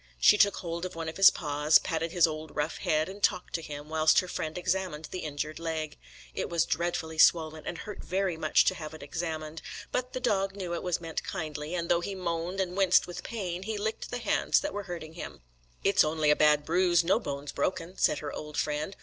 [0.19, 3.53] She took hold of one of his paws, patted his old rough head, and talked
[3.53, 5.95] to him, whilst her friend examined the injured leg.
[6.33, 9.61] It was dreadfully swollen, and hurt very much to have it examined;
[9.91, 13.21] but the dog knew it was meant kindly, and though he moaned and winced with
[13.21, 15.41] pain, he licked the hands that were hurting him.
[15.83, 18.95] "It's only a bad bruise, no bones are broken," said her old friend.